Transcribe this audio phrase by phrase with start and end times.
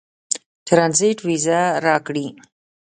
[0.67, 2.25] ټرنزیټ وېزه راکړي.